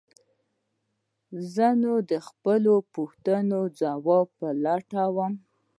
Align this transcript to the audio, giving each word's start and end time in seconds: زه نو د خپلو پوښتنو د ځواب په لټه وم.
زه 1.53 1.67
نو 1.81 1.93
د 2.11 2.13
خپلو 2.27 2.73
پوښتنو 2.95 3.59
د 3.69 3.71
ځواب 3.79 4.27
په 4.39 4.47
لټه 4.63 5.03
وم. 5.15 5.33